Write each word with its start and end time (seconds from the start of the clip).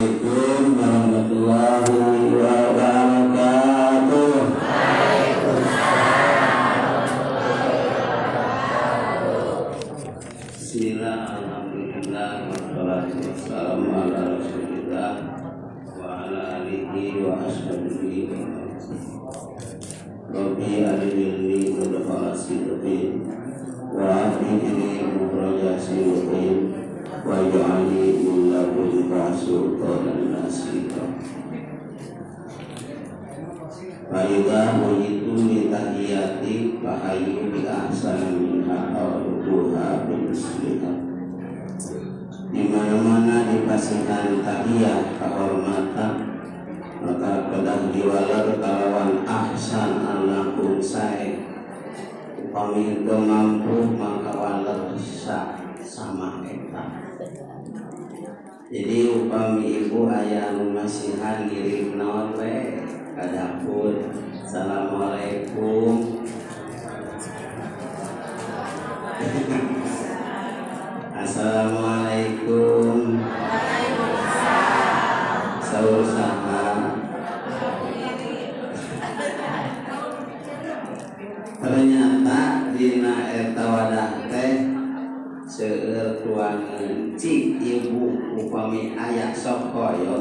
Assalamualaikum 0.00 0.47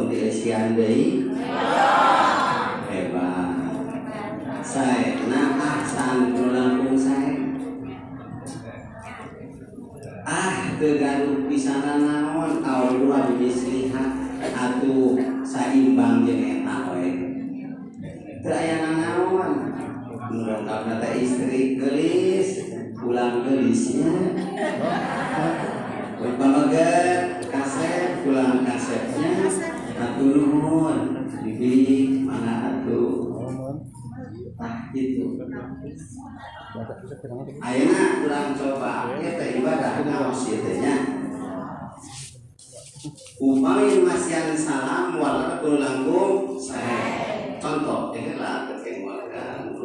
hoyong 0.08 0.16
di 0.16 0.18
esian 0.32 0.80
deui 0.80 1.28
hebat 2.88 3.76
saya 4.64 5.20
nah 5.28 5.60
ahsan 5.60 6.32
langkung 6.32 6.96
saya 6.96 7.36
ah 10.24 10.80
tegaduh 10.80 11.44
pisana 11.52 12.00
naon 12.00 12.64
awal 12.64 13.04
habis 13.12 13.68
lihat 13.68 14.12
atuh 14.40 15.20
saimbang 15.44 16.24
jeung 16.24 16.64
eta 16.64 16.78
we 16.96 17.08
teu 18.40 18.52
aya 18.56 18.76
nanaon 18.80 19.76
murangkapna 20.32 21.04
teh 21.04 21.14
istri 21.20 21.76
gelis 21.76 22.50
pulang 22.96 23.44
gelisnya 23.44 24.16
Pamagat 26.38 27.50
kaset 27.50 28.22
pulang 28.22 28.62
kasetnya 28.62 29.77
atuh 29.98 30.30
nuhun 30.30 30.98
bibi 31.42 32.22
mana 32.22 32.82
atuh 32.82 33.28
Nah, 34.58 34.90
gitu. 34.90 35.38
Ayeuna 37.62 38.04
kurang 38.26 38.58
coba 38.58 39.14
eta 39.22 39.46
ibadah 39.54 40.02
ngaos 40.02 40.50
ieu 40.50 40.66
teh 40.66 40.82
nya. 40.82 40.96
Upami 43.38 44.02
masian 44.02 44.58
salam 44.58 45.22
walatul 45.22 45.78
langkung 45.78 46.58
sae. 46.58 47.62
Contoh 47.62 48.10
ini 48.18 48.34
lah 48.42 48.66
kekemuatan 48.66 49.78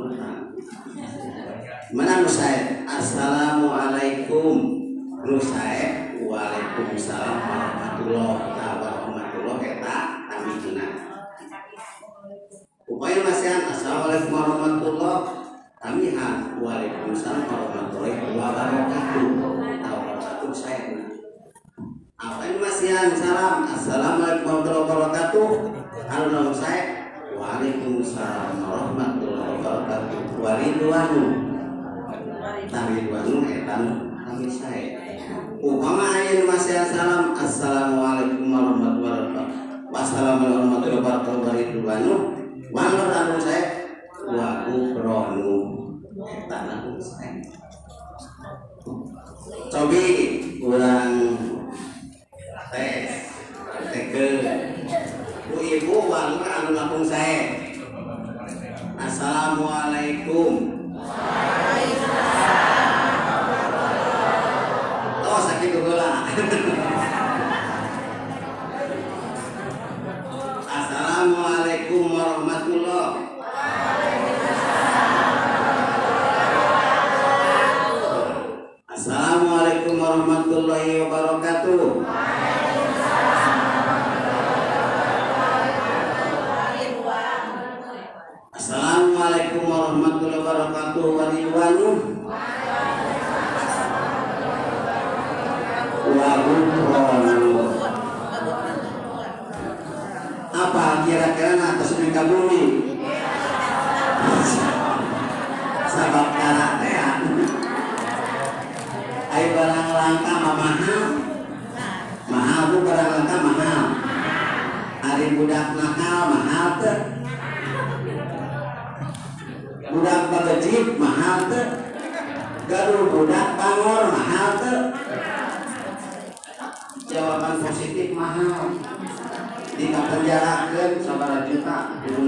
Mana 1.93 2.25
nu 2.25 2.29
sae? 2.33 2.89
Assalamualaikum. 2.89 4.57
Nu 5.23 5.37
sae 5.37 6.17
Waalaikumsalam 6.25 7.37
warahmatullahi 7.45 8.25
wabarakatuh. 8.41 8.92
Eta 9.83 10.31
tamikna. 10.31 10.87
Upaya 12.87 13.19
masihan 13.27 13.67
Assalamualaikum 13.67 14.31
warahmatullahi 14.31 15.27
Tamihan 15.83 16.63
Waalaikumsalam 16.63 17.51
warahmatullahi 17.51 18.31
wabarakatuh. 18.31 19.27
Wabarakatuh 19.83 20.51
saya 20.55 21.03
Apa 22.15 22.43
ini 22.47 22.63
masihan 22.63 23.11
Salam? 23.11 23.67
Assalamualaikum 23.67 24.63
warahmatullahi 24.63 24.87
wabarakatuh. 24.87 25.51
Nama 26.07 26.53
saya 26.55 26.83
Waalaikumsalam 27.35 28.63
warahmatullahi 28.63 29.51
wabarakatuh. 29.59 30.19
Waridwanu 30.39 31.23
Taridwanu 32.71 33.37
etan 33.51 33.83
kami 34.15 34.47
saya. 34.47 34.95
Upama 35.59 36.07
ayat 36.15 36.47
masihan 36.47 36.87
salam. 36.87 37.35
Assalamualaikum 37.35 38.47
warahmatullahi 38.47 39.27
wabarakatuh 39.27 39.62
Wassalamualaikum 39.93 41.05
warahmatullahi 41.05 41.69
wabarakatuh 41.77 42.21
Wangur 42.73 43.13
anu 43.13 43.37
saya 43.37 43.93
wa 44.25 44.65
ukronu 44.65 45.53
tanah 46.49 46.89
saya. 46.97 47.45
Cobi 49.69 50.07
kurang 50.57 51.37
tes 52.73 53.37
teke 53.93 54.29
Bu 55.53 55.61
ibu 55.61 56.09
wangur 56.09 56.41
anu 56.41 56.71
lapung 56.73 57.05
saya. 57.05 57.53
Assalamualaikum. 58.97 60.72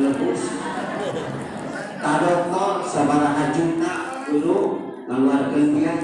Nebus 0.05 0.43
ka 1.97 2.13
dokter 2.21 2.73
sabaraha 2.85 3.45
juta 3.57 3.93
kudu 4.29 4.59
ngaluarkeun 5.09 5.69
biaya 5.81 5.95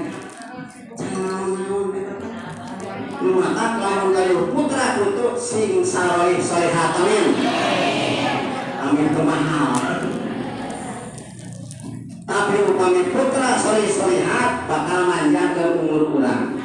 Mata 3.21 3.77
lamun 3.77 4.17
kayu 4.17 4.49
putra 4.49 4.97
kutu 4.97 5.37
sing 5.37 5.85
saroi 5.85 6.41
solehat 6.41 6.97
amin 6.97 7.27
amin 8.81 9.07
kemahal. 9.13 9.77
Tapi 12.25 12.55
upami 12.65 13.13
putra 13.13 13.59
soli 13.59 13.85
solihat 13.85 14.65
bakal 14.65 15.05
manjang 15.05 15.53
ke 15.53 15.63
umur 15.83 16.15
kurang 16.15 16.60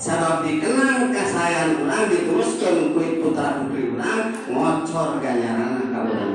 sabab 0.00 0.48
dikenang 0.48 1.12
kasayan 1.12 1.76
kurang 1.76 2.08
diteruskan 2.08 2.96
kuit 2.96 3.20
putra 3.20 3.60
putri 3.60 3.92
urang 3.92 4.32
ngocor 4.48 5.20
ganyaran 5.20 5.92
ka 5.92 6.00
urang 6.08 6.32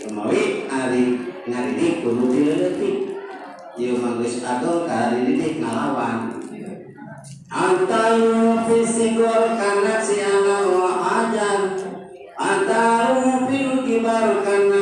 Kemawi 0.00 0.66
ari 0.66 1.04
ngaridik 1.46 2.02
kudu 2.02 2.34
dileutik. 2.34 2.96
Ieu 3.78 3.94
mah 4.02 4.18
geus 4.18 4.42
adol 4.42 4.90
ka 4.90 5.14
dididik 5.14 5.62
ngalawan. 5.62 6.34
Antal 7.46 8.18
fisikul 8.66 9.54
kana 9.54 10.02
si 10.02 10.18
ana 10.18 10.66
wa 10.66 10.90
ajar. 10.98 11.78
Antal 12.34 13.46
fil 13.46 13.86
kibar 13.86 14.42
kana 14.42 14.79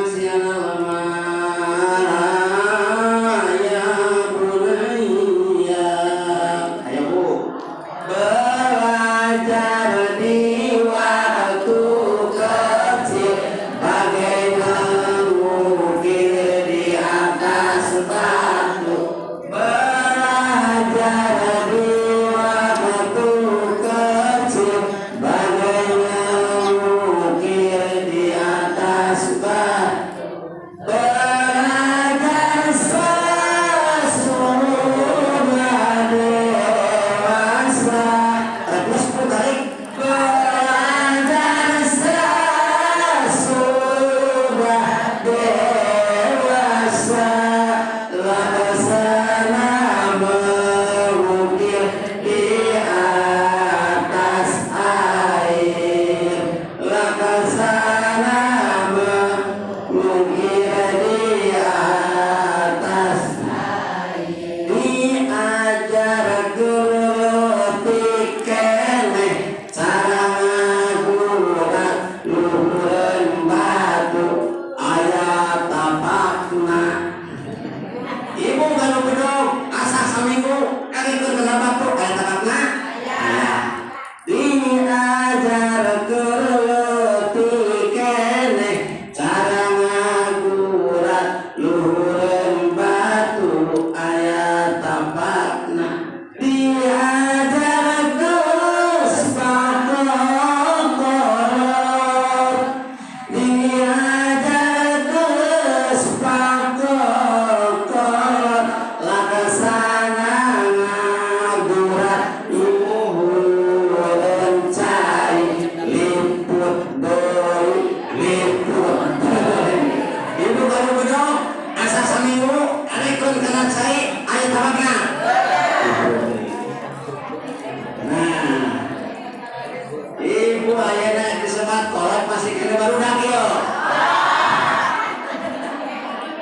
ibu 130.99 131.07
ayana 131.15 131.39
disebat 131.39 131.95
kolak 131.95 132.27
masih 132.27 132.59
kena 132.59 132.75
baru 132.75 132.97
yo 133.23 133.45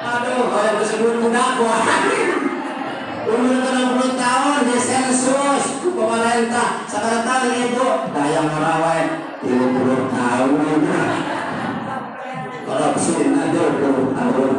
aduh 0.01 0.41
kalau 0.49 0.73
disebut 0.81 1.13
budak 1.21 1.49
gua 1.61 1.77
umur 3.27 3.59
60 3.59 4.15
tahun 4.15 4.57
di 4.71 4.79
sensus. 4.79 5.63
Pemerintah 5.83 6.87
sekarang 6.87 7.25
tahun 7.25 7.51
ibu 7.69 7.87
dayang 8.15 8.47
merawai 8.53 9.03
30 9.41 10.13
tahun 10.13 10.79
korupsi 12.63 13.33
aja 13.33 13.63
20 13.81 14.13
tahun 14.13 14.53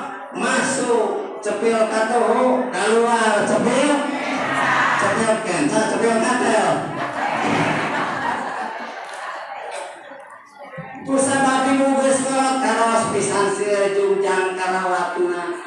cepil 1.49 1.81
katuhu 1.89 2.69
keluar 2.69 3.41
cepil? 3.41 3.93
Cepil 5.01 5.33
kenca 5.41 5.81
cepil 5.89 6.15
katel. 6.21 6.69
Kusabab 11.09 11.73
ibu 11.73 11.97
geus 11.97 12.21
kolot 12.21 12.61
karos 12.61 13.03
pisan 13.09 13.49
sieun 13.49 13.97
jungjang 13.97 14.53
karawatna. 14.53 15.57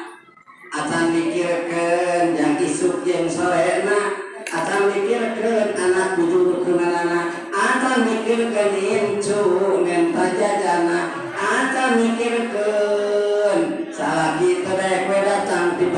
Acan 0.71 1.11
mikirkeun 1.11 2.31
jang 2.31 2.55
isuk 2.63 3.03
jeung 3.03 3.27
sorena. 3.27 4.23
Acan 4.47 4.87
mikirkeun 4.87 5.75
anak 5.75 6.15
bujur 6.15 6.63
keunana 6.63 7.27
acan 7.51 8.07
mikirkeun 8.07 8.71
incu 8.71 9.83
menta 9.83 10.31
jajana 10.31 11.11
acan 11.35 11.99
mikirkeun 11.99 13.59
salaki 13.93 14.65
teu 14.65 14.73
daek 14.73 15.05
we 15.09 15.17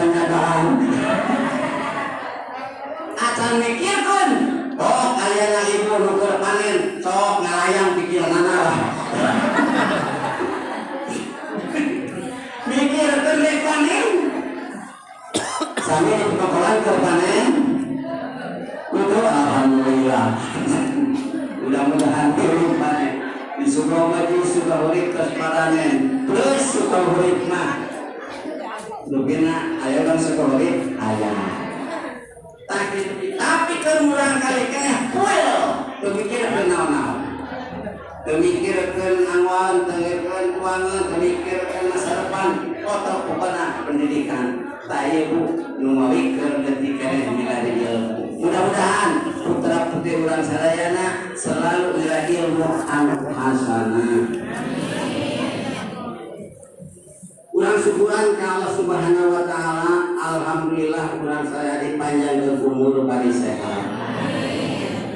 panyadaan 0.06 0.66
acan 3.18 3.54
mikirkeun 3.58 4.32
oh 4.78 5.18
ayeuna 5.18 5.62
ibu 5.66 5.96
nu 5.98 6.12
keur 6.22 6.38
panen 6.38 7.02
sok 7.02 7.42
ngalayang 7.42 7.98
pikiranana 7.98 8.58
lah 8.70 8.80
mikirkeun 12.70 13.38
rek 13.42 13.58
panen 13.66 14.08
sami 15.82 16.12
di 16.22 16.26
pekolan 16.38 16.78
keur 16.86 17.00
panen 17.02 17.50
Kudu 18.96 19.20
alhamdulillah. 19.28 20.40
Mudah-mudahan 21.68 22.32
tiru 22.32 22.80
panen. 22.80 23.28
Di 23.60 23.68
Sukamaju 23.68 24.40
suka 24.40 24.88
urip 24.88 25.12
terus 25.12 25.36
panen. 25.36 26.24
Plus 26.24 26.64
suka 26.64 26.96
urip 27.12 27.44
mah. 27.52 27.85
Lugina 29.06 29.78
aya 29.78 30.02
kan 30.02 30.18
suka 30.18 30.58
urip 30.58 30.98
aya. 30.98 31.34
Tapi 32.66 33.00
tapi 33.38 33.74
kemudian 33.86 34.42
kali 34.42 34.64
kena 34.74 35.14
fuel. 35.14 35.50
Pemikir 36.02 36.50
naon-naon. 36.50 37.18
Pemikirkeun 38.26 39.22
angon, 39.30 39.86
tengirkeun 39.86 40.58
kuangan, 40.58 41.14
pemikirkeun 41.14 41.94
masa 41.94 42.26
depan, 42.26 42.74
foto 42.82 43.30
pokona 43.30 43.86
pendidikan. 43.86 44.74
Tak 44.90 45.14
ibu 45.14 45.54
nu 45.78 45.90
mawikeun 45.94 46.66
detik 46.66 46.98
keneh 46.98 47.30
milari 47.30 47.86
ilmu. 47.86 48.42
Mudah-mudahan 48.42 49.12
putra 49.46 49.94
putri 49.94 50.18
urang 50.26 50.42
sadayana 50.42 51.38
selalu 51.38 52.02
nilai 52.02 52.26
ilmu 52.26 52.82
anu 52.90 53.30
hasanah. 53.30 54.26
Urang 57.56 57.80
syukuran 57.80 58.36
ka 58.36 58.60
Allah 58.60 58.72
Subhanahu 58.76 59.32
wa 59.32 59.48
taala, 59.48 60.12
alhamdulillah 60.20 61.24
urang 61.24 61.48
saya 61.48 61.80
dipanjangkeun 61.88 62.60
umur 62.60 63.08
bari 63.08 63.32
sehat. 63.32 63.96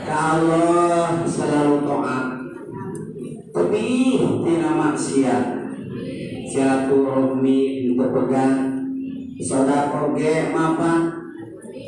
Ka 0.08 0.40
Allah 0.40 1.20
selalu 1.28 1.84
taat. 1.84 2.28
Tapi 3.52 3.84
tina 4.48 4.72
maksiat. 4.72 5.46
Silaturahmi 6.50 7.94
untuk 7.94 8.10
pegang 8.10 8.58
sodako 9.38 10.18
ge 10.18 10.50
mapan 10.50 11.14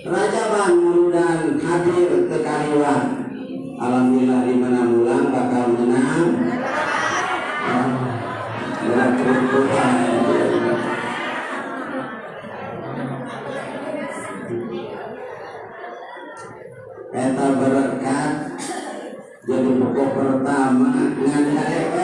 Rajaban 0.05 0.72
mudah 0.77 1.58
hadir 1.58 2.29
ke 2.29 2.38
kaliwan 2.46 3.25
Alhamdulillah 3.81 4.46
di 4.46 4.53
mana 4.62 4.86
mulang 4.86 5.34
bakal 5.34 5.74
menang 5.74 6.29
Ya, 8.81 9.13
cukup. 9.13 10.40
Eta 17.12 17.48
berkat 17.60 18.32
jadi 19.41 19.74
pokok 19.74 20.10
pertama 20.13 21.18
ngan 21.18 21.46
KDP 21.50 21.98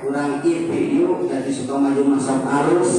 kurang 0.00 0.40
IP 0.40 0.70
yuk. 0.96 1.28
Jadi 1.28 1.52
suka 1.52 1.76
maju 1.76 2.02
masuk 2.16 2.40
arus. 2.40 2.92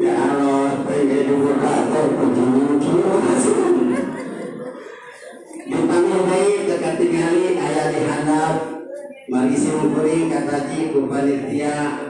Ya 0.00 0.14
Allah 0.16 0.80
pengen 0.88 1.28
atau 1.60 2.04
penjuru 2.18 2.80
dipanggil 5.64 6.20
baik 6.24 6.60
dekat 6.64 6.94
tinggali 6.96 7.60
ayah 7.60 7.86
dihadap. 7.92 8.54
Mari 9.28 9.56
simkuring 9.60 10.32
kata 10.32 10.72
ji 10.72 10.88
panitia 10.88 12.00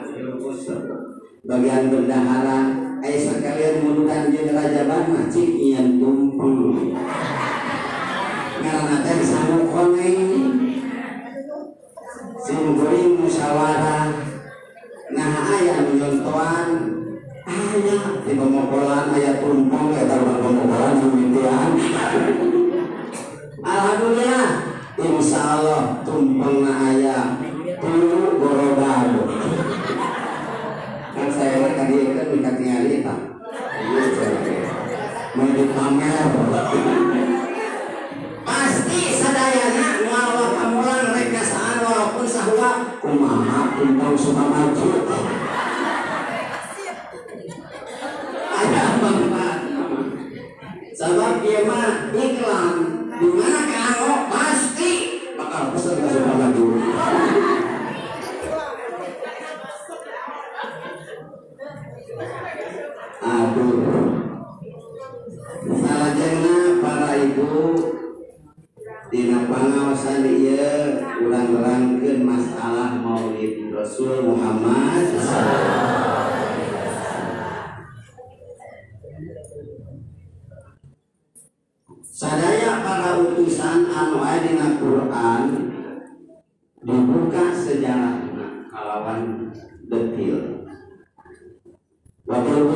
bagian 1.43 1.83
bendahara 1.91 2.59
ayah 3.05 3.21
sekalian 3.21 3.85
mundukan 3.85 4.33
jeung 4.33 4.57
raja 4.57 4.89
bana 4.89 5.29
cik 5.29 5.61
nyian 5.61 6.01
tumpeng 6.01 6.97
ngaranna 8.65 8.97
teh 9.05 9.21
sanggup 9.21 9.69
koneng 9.69 10.17
simkuring 12.41 13.21
musyawarah. 13.21 14.09
Nah 15.13 15.53
ayah 15.53 15.85
menyontoan 15.85 16.69
ayah 17.45 18.25
di 18.25 18.33
pemokolan 18.41 19.13
ayah 19.21 19.37
tumpeng 19.37 19.93
eta 20.01 20.17
pemokolan 20.25 20.97
pemitian 21.05 21.71
Alhamdulillah 23.61 24.49
Insya 24.97 25.41
Allah 25.61 26.01
tumpeng 26.09 26.65
ayah 26.65 27.04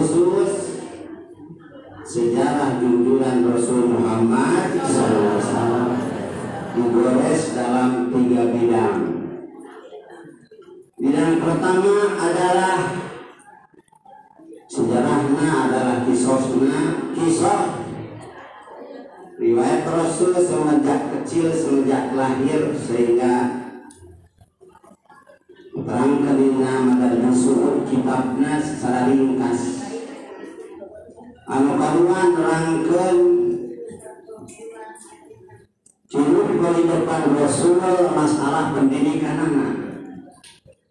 khusus 0.09 0.81
sejarah 2.09 2.81
junjungan 2.81 3.45
Rasul 3.45 3.93
Muhammad 3.93 4.81
SAW 4.81 6.01
digores 6.73 7.53
dalam 7.53 8.09
tiga 8.09 8.43
bidang. 8.49 8.97
Bidang 10.97 11.35
pertama 11.45 11.97
adalah 12.17 12.97
sejarahnya 14.73 15.49
adalah 15.69 15.97
kisosna, 16.09 17.13
kisah 17.13 17.85
riwayat 19.37 19.85
Rasul 19.85 20.33
semenjak 20.41 21.13
kecil 21.13 21.53
semenjak 21.53 22.17
lahir 22.17 22.73
sehingga 22.73 23.61
terang 25.89 26.21
dengan 27.01 27.33
suhut 27.33 27.85
kitabna 27.89 28.61
secara 28.61 29.09
ringkas 29.09 29.78
anu 31.49 31.81
karuan 31.81 32.29
nerangkeun 32.37 33.19
ciri 36.05 36.43
kehidupan 36.61 37.23
Rasul 37.41 37.81
masalah 38.13 38.77
pendidikan 38.77 39.49
anak. 39.49 39.75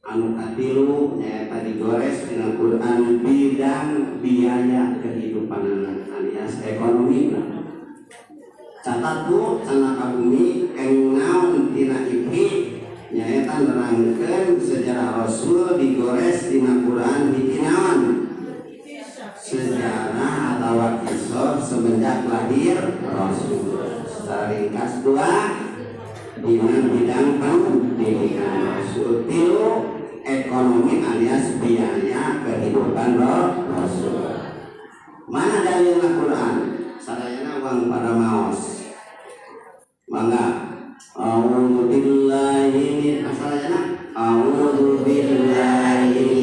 Anu 0.02 0.34
katilu 0.34 1.22
nyaeta 1.22 1.62
digores 1.62 2.26
dengan 2.26 2.58
Quran 2.58 3.22
bidang 3.22 4.18
biaya 4.18 4.98
kehidupan 4.98 5.62
anak 5.62 6.10
alias 6.10 6.58
ekonomi. 6.66 7.38
Catat 8.82 9.30
bu 9.30 9.62
anak 9.62 9.94
kabumi 10.00 10.74
engnaun 10.74 11.70
tina 11.70 12.02
ipi 12.10 12.46
nyaeta 13.14 13.62
nerangkeun 13.62 14.58
sejarah 14.58 15.22
Rasul 15.22 15.78
digores 15.78 16.50
dina 16.50 16.82
Quran 16.82 17.22
bikinawan 17.30 18.17
sejarah 19.48 20.60
atau 20.60 21.08
kisah 21.08 21.56
semenjak 21.63 22.27
lahir 22.27 23.00
Rasul. 23.00 24.04
Secara 24.04 24.51
ringkas 24.51 25.00
dua 25.08 25.56
dina 26.44 26.84
bidang 26.92 27.39
pendidikan 27.39 28.75
Rasul. 28.75 29.24
Tilu 29.24 29.68
ekonomi 30.27 31.00
alias 31.00 31.63
biaya 31.63 32.44
kehidupan 32.44 33.16
Rasul. 33.72 34.36
Mana 35.32 35.63
dalil 35.63 36.04
Quran? 36.04 36.56
Sadayana 37.00 37.63
uang 37.63 37.88
pada 37.88 38.12
maos. 38.20 38.84
Mangga 40.12 40.75
A'udzu 41.16 41.88
billahi 41.88 42.84
min 43.00 43.16
asalnya 43.24 43.96
A'udzu 44.12 45.04
billahi 45.08 46.37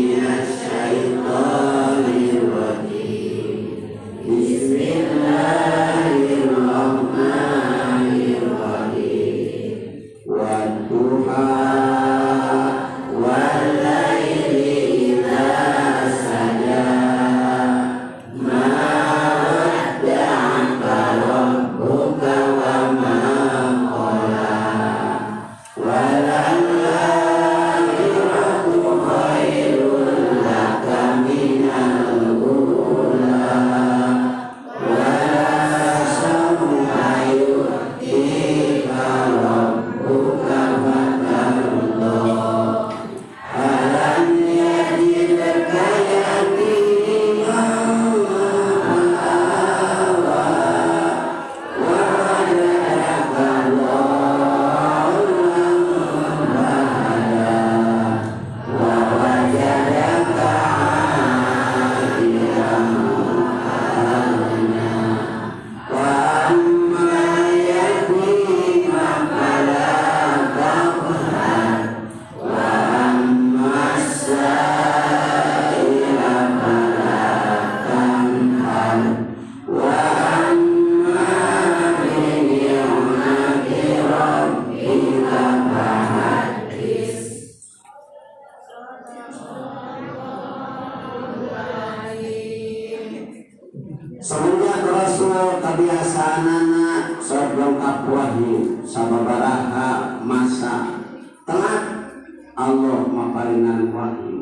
semenjak 94.25 94.89
Rasul 94.89 95.61
kebiasaan 95.61 96.49
anak 96.49 97.21
dongkap 97.21 98.09
wahyu 98.09 98.81
sababaraha 98.81 100.17
masa 100.25 101.05
telat 101.45 102.09
Allah 102.57 103.05
maparingan 103.05 103.93
wahyu. 103.93 104.41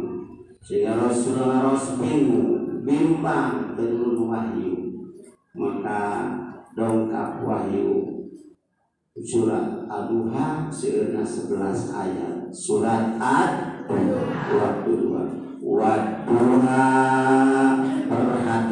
Sehingga 0.62 0.94
Rasul 0.94 1.42
harus 1.42 1.98
bingung 1.98 2.86
bimbang 2.86 3.74
turun 3.74 4.30
wahyu. 4.30 5.02
Maka 5.58 6.30
dongkap 6.78 7.42
wahyu. 7.42 8.22
Surat 9.18 9.90
Al-Duha 9.90 10.70
seuna 10.70 11.20
11 11.26 11.90
ayat. 11.90 12.36
Surat 12.54 13.18
Ad 13.18 13.50
waktu 14.52 14.92
dua 14.94 15.24
Waduha 15.62 16.84
perhatikan 18.10 18.71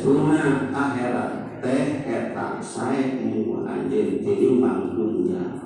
saestuna 0.00 0.72
akhirat 0.72 1.60
teh 1.60 2.08
eta 2.08 2.56
sae 2.64 3.20
mu 3.20 3.68
anjeun 3.68 4.24
tinimbang 4.24 4.96
dunya 4.96 5.60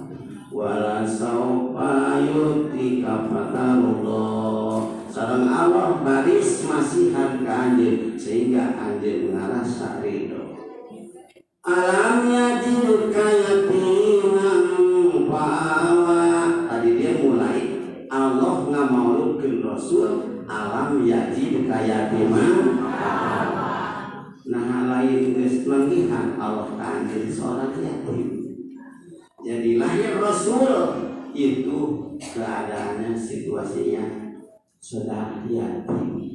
wala 0.50 1.06
saufa 1.06 2.18
yutika 2.18 3.30
fatarullah. 3.30 4.90
Sareng 5.06 5.46
Allah 5.46 6.02
baris 6.02 6.66
masihan 6.66 7.46
ka 7.46 7.78
anjeun 7.78 8.18
sehingga 8.18 8.74
anjeun 8.74 9.38
ngarasa 9.38 10.02
ridho. 10.02 10.58
Alam 11.62 12.34
yajidka 12.34 13.26
yatiman 13.38 14.66
fa'awa 15.30 16.22
tadi 16.66 16.90
dia 16.98 17.22
mulai 17.22 17.62
Allah 18.10 18.66
ngamaulukeun 18.66 19.62
Rasul 19.62 20.42
alam 20.50 21.06
yajidka 21.06 21.78
yatiman 21.86 22.53
manggihan 26.14 26.38
Allah 26.38 26.70
kan 26.78 27.10
jadi 27.10 27.30
seorang 27.30 27.74
yatim. 27.82 28.26
Jadi 29.44 29.70
lahir 29.76 30.16
Rasul 30.22 30.70
itu 31.34 31.78
keadaannya 32.22 33.18
situasinya 33.18 34.04
sudah 34.78 35.42
yatim. 35.50 36.30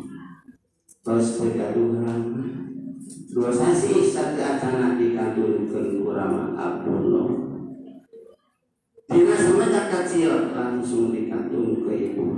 Terus 1.00 1.27
kegaduhan 1.39 2.21
dua 3.31 3.50
sasi 3.55 4.03
satu 4.03 4.41
acana 4.43 5.00
dikandungkan 5.00 6.01
kurama 6.01 6.53
Abdullah 6.57 7.29
Dina 9.09 9.33
semenjak 9.33 9.89
kecil 9.89 10.53
langsung 10.53 11.13
dikandung 11.13 11.81
ke 11.81 12.13
ibu 12.13 12.38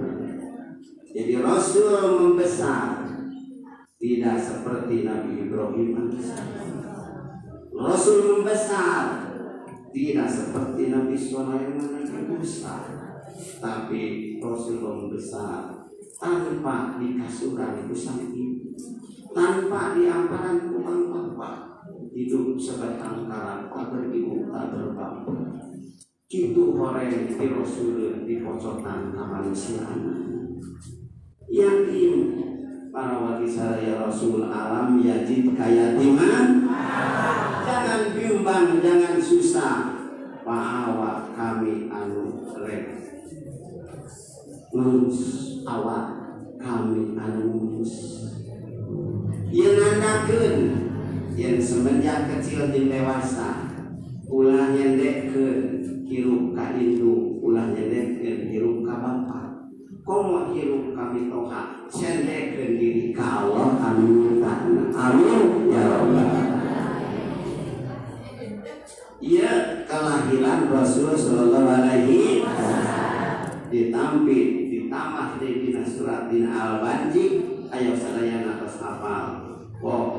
jadi 1.12 1.44
Rasul 1.44 2.00
membesar. 2.24 3.04
Tidak 4.02 4.38
seperti 4.40 5.06
Nabi 5.06 5.46
Ibrahim 5.46 5.94
Rasul 7.72 8.20
membesar. 8.28 9.32
Tidak 9.92 10.30
seperti 10.32 10.88
Nabi 10.88 11.20
Sulaiman 11.20 12.00
Nabi 12.00 12.24
Musa 12.32 12.80
tapi 13.60 14.02
Rasul 14.40 14.80
membesar 14.80 15.88
tanpa 16.16 16.96
dikasuran 16.96 17.84
ibu 17.88 17.96
sang 17.96 18.24
ibu. 18.32 18.72
Tanpa 19.32 19.96
diamparan 19.96 20.72
kurang 20.72 21.12
bapak. 21.12 21.84
Hidup 22.12 22.60
sebatang 22.60 23.28
kara 23.28 23.72
tak 23.72 23.88
beribu 23.92 24.52
tak 24.52 24.76
berbapak 24.76 25.52
itu 26.32 26.80
orang 26.80 27.28
di 27.28 27.46
Rasul 27.52 28.24
di 28.24 28.40
pocotan 28.40 29.12
kemanusiaan 29.12 30.00
yakin 31.52 32.12
para 32.92 33.40
saya 33.48 34.04
Rasul 34.04 34.52
alam 34.52 35.00
yajid 35.00 35.56
kayatiman 35.56 36.68
jangan 37.64 38.02
bimbang 38.12 38.84
jangan 38.84 39.16
susah. 39.16 39.76
Pa'awa 40.42 41.32
kami 41.32 41.88
anu 41.88 42.52
rek. 42.60 42.84
Lurus 44.76 45.20
awak 45.64 46.08
kami 46.60 47.16
anu 47.16 47.42
lurus. 47.48 47.94
Yang 49.52 49.76
nandakeun 49.80 50.58
yang 51.40 51.64
semenjak 51.64 52.28
kecil 52.28 52.76
di 52.76 52.92
dewasa 52.92 53.72
ulah 54.28 54.76
nyendekkeun 54.76 55.60
hirup 56.08 56.56
ka 56.56 56.76
induk 56.76 57.40
ulah 57.40 57.72
nyendekkeun 57.72 58.52
hirup 58.52 58.78
ka 58.84 58.96
bapak 59.00 59.51
komo 60.02 60.50
hirup 60.54 60.98
kami 60.98 61.30
toha 61.30 61.86
sendekeun 61.88 62.82
diri 62.82 63.14
ka 63.14 63.46
Allah 63.46 63.78
anu 63.80 64.42
amin. 64.42 65.70
Ya 65.70 65.84
rabbal 65.88 66.30
Ia 69.22 69.86
kelahiran 69.86 70.66
Rasul 70.74 71.14
Sallallahu 71.14 71.70
Alaihi 71.70 72.42
ditampi 73.70 74.40
ditamah 74.74 75.38
di 75.38 75.62
dina 75.62 75.86
surat 75.86 76.26
dina 76.26 76.50
al 76.50 76.74
banji 76.82 77.46
ayat 77.70 77.96
sadaya 78.02 78.42
atas 78.58 78.82
hafal. 78.82 79.26
Wa 79.78 80.11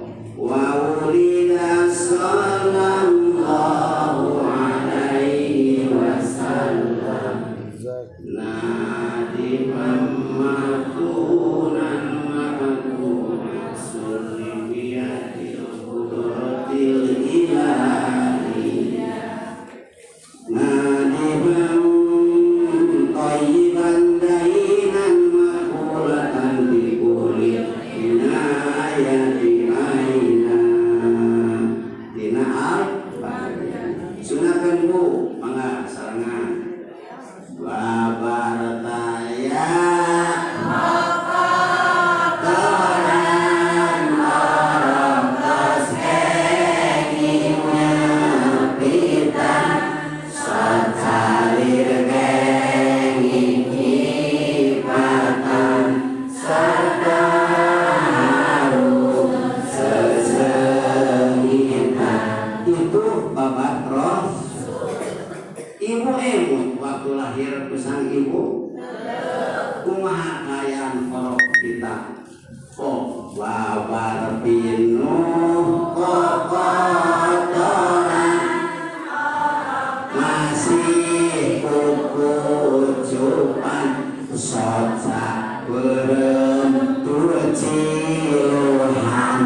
cupan 84.32 84.96
soca 84.96 85.60
beremtur 85.68 87.36
ciluhan 87.52 89.40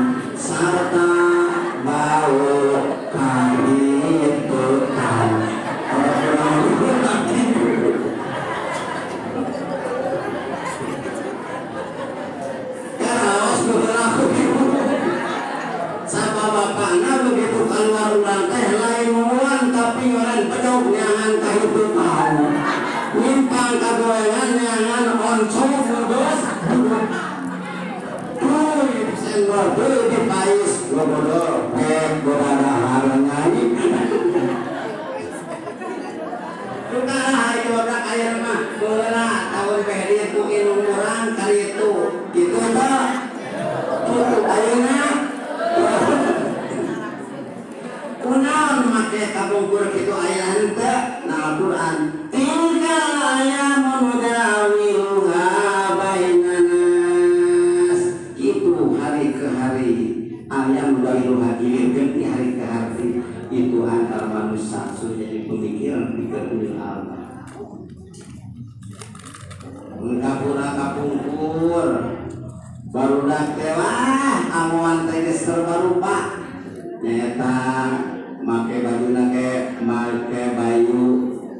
make 78.47 78.77
baju 78.85 79.09
nake 79.17 79.51
make 79.89 80.43
baju 80.57 81.03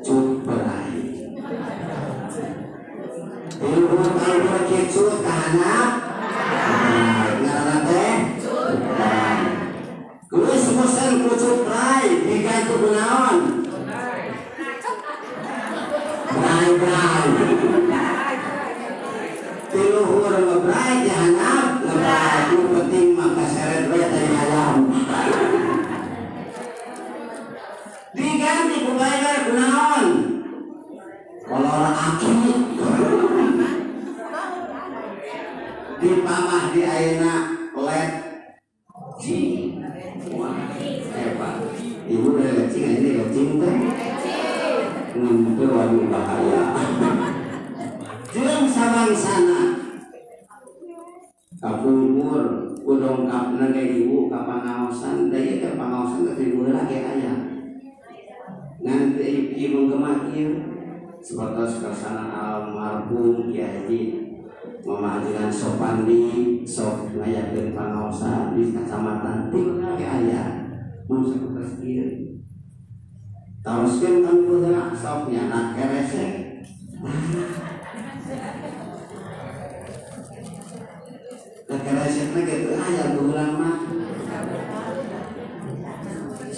cut 0.05 0.29
berai. 0.47 0.93
Ilmu 3.57 4.01
kalau 4.17 4.39
berkicut 4.45 5.15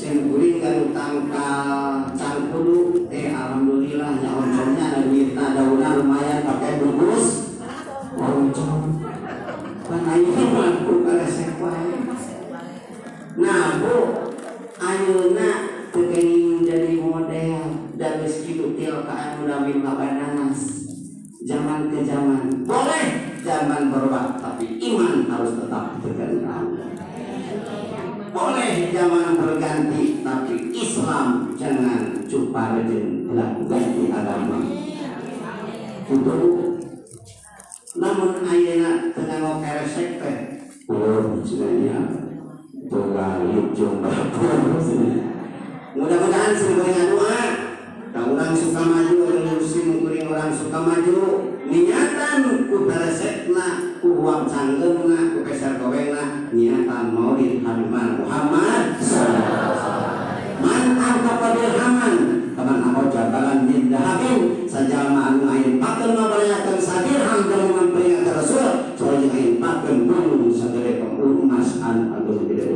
Sing 0.08 0.32
kuring 0.32 0.56
kan 0.64 0.88
tangkal 0.96 2.16
cangkudu 2.16 3.04
Eh 3.12 3.28
alhamdulillah 3.28 4.16
nya 4.16 4.40
oncomnya 4.40 4.84
ada 4.88 5.00
duitna 5.04 5.52
daunnya 5.52 6.00
lumayan 6.00 6.48
pakai 6.48 6.80
bungkus. 6.80 7.52
Oncom. 8.16 9.04
Kan 9.84 10.08
ayo 10.08 10.32
mampu 10.32 11.04
keresek 11.04 11.60
wae 11.60 11.92
Nah 13.36 13.84
bu 13.84 13.96
Ayeuna 14.80 15.50
kepengin 15.92 16.64
jadi 16.64 17.04
model 17.04 17.92
dan 18.00 18.24
meski 18.24 18.56
til 18.56 19.04
ka 19.04 19.12
anu 19.12 19.44
lami 19.44 19.84
kabananas 19.84 20.88
zaman 21.44 21.92
ke 21.92 22.00
zaman 22.08 22.64
boleh 22.64 23.06
zaman 23.44 23.92
berubah 23.92 24.40
tapi 24.40 24.80
iman 24.88 25.28
harus 25.28 25.52
tetap 25.52 26.00
tegakkan 26.00 26.64
boleh 28.28 28.92
zaman 28.92 29.40
berganti 29.40 30.20
tapi 30.22 30.54
Islam 30.70 31.48
cupa 32.58 32.74
rejim 32.74 33.30
ganti 33.70 34.10
agama 34.10 34.58
itu 36.10 36.38
namun 37.94 38.30
ayana 38.42 39.14
mau 39.38 39.62
keresek 39.62 40.18
teh 40.18 40.38
oh 40.90 41.38
sebenarnya 41.46 42.26
Tunggal 42.88 43.46
jumlah 43.78 44.16
mudah-mudahan 45.94 46.52
semuanya 46.58 47.14
doa 47.14 47.38
orang 48.26 48.54
suka 48.58 48.82
maju 48.82 49.14
orang 49.22 49.54
muslim 49.62 50.02
kuring 50.02 50.26
orang 50.26 50.50
suka 50.50 50.78
maju 50.82 51.18
niatan 51.62 52.42
ku 52.66 52.90
beresetna 52.90 54.02
ku 54.02 54.18
uang 54.18 54.50
canggemna 54.50 55.30
ku 55.30 55.46
peser 55.46 55.78
kowengna 55.78 56.50
niatan 56.50 57.14
maulid 57.14 57.62
Habibana 57.62 58.18
Muhammad 58.18 58.98
man 60.58 60.84
angka 60.98 61.32
padirhaman 61.38 62.37
kaman 62.58 62.82
apa 62.90 63.06
jabalan 63.06 63.70
bin 63.70 63.86
dahabin 63.86 64.66
sajama 64.66 65.30
anu 65.30 65.46
ayin 65.46 65.78
pakeun 65.78 66.18
mabalyakeun 66.18 66.82
sadirham 66.82 67.46
dalam 67.46 67.70
memperingatkan 67.70 68.34
Rasul. 68.42 68.98
Soalnya 68.98 69.30
ayin 69.30 69.62
pakeun 69.62 70.10
gunung 70.10 70.50
sagede 70.50 70.98
emas 70.98 71.78
an 71.78 72.18
agung 72.18 72.50
gede 72.50 72.66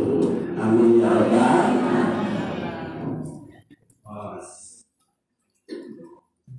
amin 0.54 1.02
ya 1.02 1.10
rabbal 1.10 1.66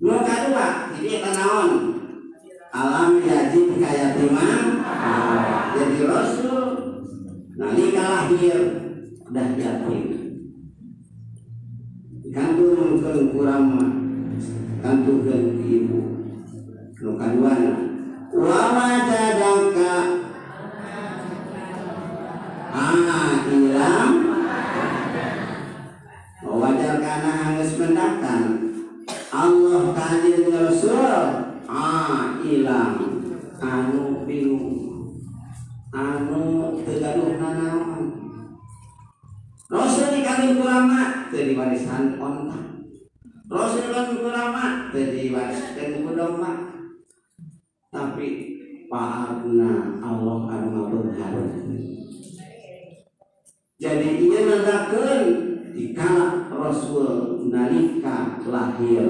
Nu 0.04 0.20
kedua, 0.20 0.92
jadi 1.00 1.24
kenaon 1.24 1.70
alam 2.76 3.24
yajib 3.24 3.80
kaya 3.80 4.20
timang 4.20 4.84
jadi 5.72 6.00
rasul. 6.12 6.64
Nalika 7.56 8.04
lahir 8.04 8.60
dah 9.32 9.48
yatim 9.56 10.23
kanturkeun 13.14 13.30
kurang 13.30 13.64
mah 13.70 13.94
ibu. 15.70 16.02
Nu 17.04 17.10
kaduana 17.20 17.74
wa 18.34 18.62
wajadaka 18.74 19.94
ah 22.74 23.46
ilam 23.54 24.12
wajar 26.42 26.96
kana 26.98 27.34
geus 27.60 27.78
mendaftar 27.78 28.44
Allah 29.30 29.84
kadir 29.94 30.50
Rasul. 30.50 31.14
Ah 31.70 32.42
ilang 32.42 32.98
anu 33.62 34.26
bingung. 34.26 34.82
Anu 35.94 36.82
tegaduh 36.82 37.38
nanaon 37.38 38.04
Rasul 39.70 40.18
dikawin 40.18 40.58
ulama 40.58 41.30
teu 41.30 41.54
diwariskan 41.54 42.18
ontak 42.18 42.63
Rasul 44.04 44.28
ulama 44.28 44.92
teu 44.92 45.16
diwariskan 45.16 46.04
domba 46.12 46.76
tapi 47.88 48.28
paarna 48.92 49.96
Allah 50.04 50.40
anu 50.52 50.68
ngabeunghar 50.76 51.36
jadi 53.80 54.10
ia 54.20 54.40
nandakeun 54.44 55.24
dikala 55.72 56.52
Rasul 56.52 57.48
nalika 57.48 58.44
lahir 58.44 59.08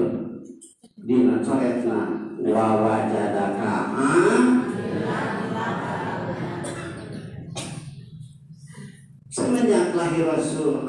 dina 1.02 1.42
coretna 1.42 2.30
wa 2.38 2.66
wajadaka 2.86 3.74
semenjak 9.26 9.90
lahir 9.98 10.22
Rasul 10.30 10.86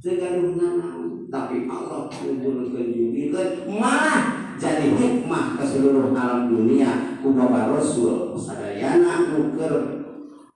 Tegarunan 0.00 0.80
tapi 1.28 1.68
Allah 1.68 2.08
menurunkan 2.08 2.88
jumlah 2.88 3.68
malah 3.68 4.56
jadi 4.56 4.96
hikmah 4.96 5.60
ke 5.60 5.64
seluruh 5.68 6.16
alam 6.16 6.48
dunia. 6.48 7.20
Kubaba 7.20 7.68
Rasul 7.68 8.32
sadayana 8.32 9.28
nuker 9.28 10.08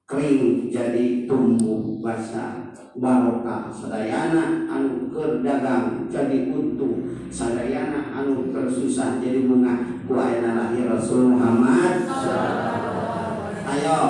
kering 0.09 0.73
jadi 0.73 1.29
tumbuh 1.29 2.01
basah. 2.01 2.73
Barokah 2.97 3.69
sadayana 3.69 4.65
anu 4.65 5.13
dagang 5.45 6.09
jadi 6.09 6.49
untung 6.49 7.05
sadayana 7.29 8.17
anu 8.17 8.49
susah 8.49 9.21
jadi 9.21 9.45
mengaku 9.45 10.09
ku 10.09 10.17
lahir 10.17 10.89
Rasul 10.89 11.37
Muhammad 11.37 12.09
ayo. 13.77 14.01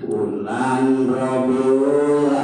Ulan 0.00 1.06
Rabiul 1.06 2.34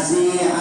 fazer 0.00 0.59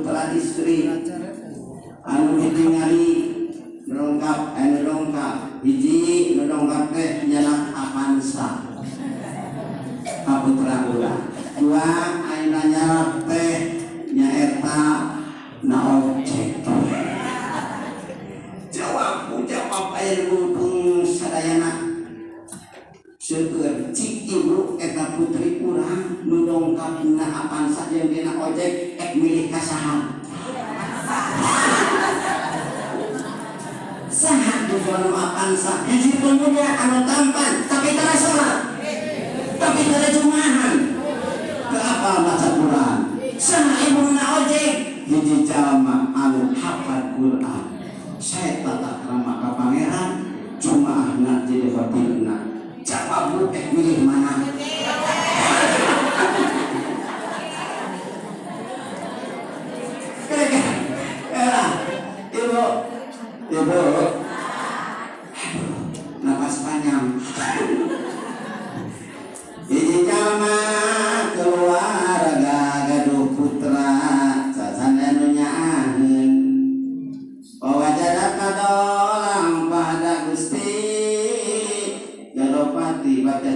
putra 0.00 0.32
istri 0.32 0.88
anu 2.00 2.40
ditinggali 2.40 3.12
dongkap 3.84 4.56
anu 4.56 4.80
dongkap 4.80 5.60
hiji 5.60 6.40
nu 6.40 6.48
dongkap 6.48 6.88
eh, 6.96 7.20
teh 7.20 7.28
nyana 7.28 7.68
Avanza. 7.76 8.48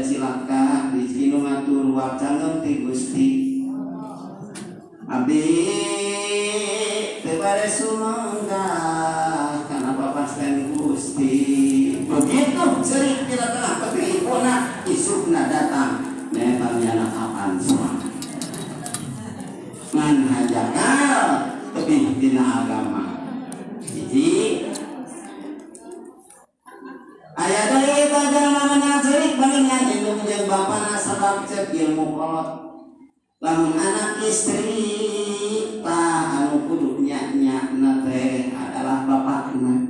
Baca 0.04 0.12
cilaka 0.12 0.92
di 0.92 1.32
ngatur 1.32 1.96
waktu 1.96 2.60
ti 2.60 2.72
gusti. 2.84 3.28
Abdi 5.08 5.48
kepada 7.24 7.64
sumangga 7.64 8.68
kenapa 9.64 10.12
pasten 10.12 10.76
gusti. 10.76 11.32
Begitu 12.04 12.64
sering 12.84 13.24
kita 13.32 13.48
tengah 13.56 13.96
ibuna 13.96 14.84
isukna 14.84 15.48
datang. 15.48 16.04
Memangnya 16.36 17.00
anak 17.00 17.16
apaan 17.16 17.56
semua. 17.56 17.96
Ngan 19.88 20.16
hajakal 20.28 21.20
lebih 21.80 22.20
dina 22.20 22.44
agama. 22.44 23.24
Jadi 23.80 24.68
ayat 27.40 27.66
dari 27.72 28.04
bangunnya 28.12 28.83
indung 30.54 30.70
jeung 30.70 30.70
bapa 30.70 30.76
nasabab 30.86 31.36
cek 31.50 31.74
ilmu 31.74 32.14
kolot. 32.14 32.48
Lamun 33.42 33.74
anak 33.74 34.22
istri 34.22 35.82
tah 35.82 36.46
anu 36.46 36.64
kudu 36.70 37.02
nyak 37.02 37.34
teh 38.06 38.54
adalah 38.54 39.04
bapakna 39.04 39.84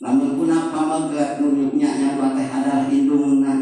lamun 0.00 0.30
kuna 0.40 0.72
pamagat 0.72 1.42
nu 1.42 1.68
nya 1.74 2.16
teh 2.16 2.48
adalah 2.48 2.88
indungna 2.88 3.54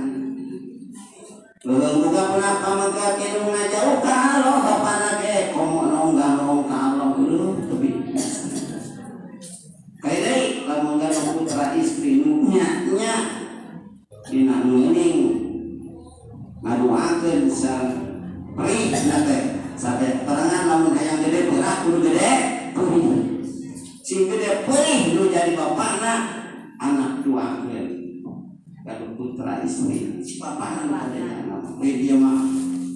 Leuweung 1.62 2.06
buka 2.06 2.22
puna 2.34 2.50
pamagat 2.62 3.18
indungna 3.18 3.66
jauh 3.66 3.98
ka 3.98 4.38
Allah 4.38 4.62
bapana 4.62 5.10
ge 5.18 5.50
komo 5.50 5.90
nonggang 5.90 6.46
nong 6.46 6.62
ka 6.70 6.76
Allah 6.94 7.18
dulu 7.18 7.66
tebi 7.66 7.90
Kayak 9.98 10.70
lamun 10.70 11.02
gana 11.02 11.20
putra 11.34 11.74
istri 11.74 12.22
nu 12.22 12.46
nya 12.46 12.86
nya 12.94 13.14
dina 14.32 14.62
ngaduakeun 17.62 17.70
sa 17.70 17.74
perih 18.58 18.90
nate. 18.90 19.38
Sate 19.72 20.22
terangan 20.22 20.62
lamun 20.68 20.94
hayang 20.94 21.22
gede 21.26 21.50
berat 21.50 21.78
kudu 21.86 21.98
gede 22.06 22.34
perih. 22.74 23.06
Si 24.02 24.14
gede 24.26 24.66
perih 24.66 25.16
nu 25.16 25.30
jadi 25.30 25.54
bapakna 25.54 26.14
anak 26.78 27.22
dua 27.24 27.62
kadu 28.82 29.06
putra 29.14 29.62
istri. 29.62 30.22
Si 30.22 30.42
bapakna 30.42 30.90
nu 30.90 30.94
adanya 30.94 31.46
nama 31.46 31.56
dia 31.82 32.14
mah 32.18 32.38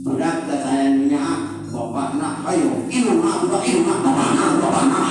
budak 0.05 0.47
da 0.47 0.57
saya 0.63 0.95
nya 0.95 1.27
bapakna 1.71 2.43
ayo 2.47 2.87
inu 2.87 3.19
mah 3.19 3.35
budak 3.47 3.63
inu 3.67 3.81
mah 3.83 3.99
bapakna 4.03 4.45
bapakna 4.63 5.03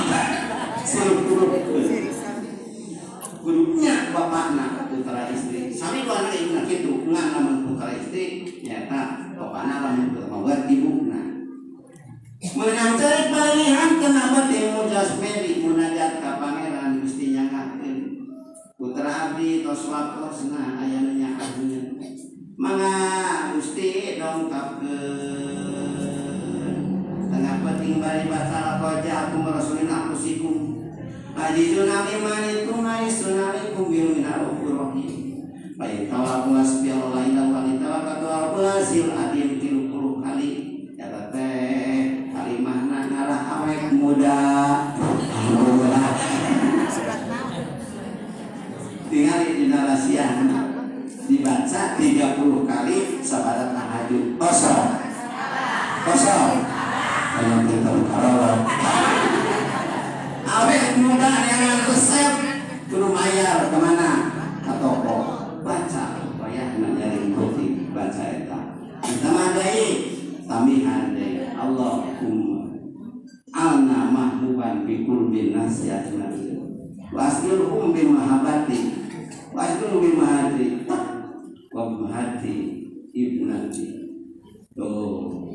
sering 0.85 1.27
kudu 1.27 1.45
kudunya 3.43 4.15
bapakna 4.15 4.87
putra 4.87 5.27
istri. 5.33 5.73
Sami 5.75 6.07
dua 6.07 6.23
anak 6.23 6.39
ibu 6.39 6.63
kitu 6.69 6.94
lamun 10.05 10.29
membuat 10.29 10.69
ibuna 10.69 11.21
menang 12.53 12.93
cari 12.93 13.33
palihan 13.33 13.97
kenapa 13.97 14.45
temu 14.45 14.85
jasmeri 14.85 15.65
munajat 15.65 16.21
ka 16.21 16.37
pangeran 16.37 17.01
gusti 17.01 17.33
nyangakeun 17.33 18.21
putra 18.77 19.33
abdi 19.33 19.65
tos 19.65 19.89
wakosna 19.89 20.77
aya 20.77 21.01
nu 21.01 21.17
nyangakeun 21.17 21.97
mangga 22.53 23.57
gusti 23.57 24.21
dongkapkeun 24.21 24.85
tengah 27.33 27.55
penting 27.65 27.97
bari 27.97 28.29
batal 28.29 28.77
koja 28.77 29.13
aku 29.31 29.37
merasulin 29.41 29.89
aku 29.89 30.13
sikum 30.13 30.57
Azizun 31.35 31.91
alimanikum 31.91 32.79
aisun 32.87 33.35
alikum 33.35 33.91
bil 33.91 34.15
minarufur 34.15 34.71
rahim 34.87 35.35
Baik 35.75 36.07
tawaku 36.07 36.55
asbi 36.55 36.87
Allah 36.87 37.27
ila 37.27 37.43
wali 37.51 37.75
tawakatu 37.75 38.23
aku 38.31 38.63
hasil 38.63 39.11
adim 39.11 39.54
wasirhum 77.95 78.11
bi 78.11 78.11
mahabbati 78.11 78.79
wasirhum 79.55 80.03
bi 80.03 80.11
mahati 80.19 80.67
wa 81.71 81.83
mahati 81.95 82.55
ibnati 83.15 83.87
tuh. 84.75 85.47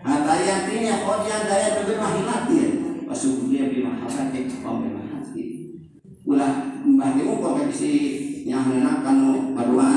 Hatayatinya 0.00 1.04
kau 1.04 1.20
dia 1.24 1.44
daya 1.44 1.76
lebih 1.76 2.00
mahilatin 2.00 2.70
Pasubnya 3.04 3.68
bima 3.68 4.00
hati 4.00 4.48
Kau 4.64 4.80
bima 4.80 5.04
hati 5.12 5.76
Ulah 6.24 6.80
mbah 6.88 7.20
ibu 7.20 7.36
kok 7.36 7.68
si 7.68 7.92
Yang 8.48 8.80
anak 8.80 9.04
kanu 9.04 9.52
berdua 9.52 9.92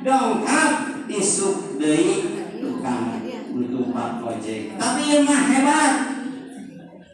Dongkap 0.00 0.72
Isuk 1.12 1.76
dari 1.76 2.24
Tukang 2.56 3.20
Nutumpak 3.52 4.24
ojek. 4.24 4.80
Tapi 4.80 5.02
yang 5.04 5.28
mah 5.28 5.42
hebat. 5.44 5.92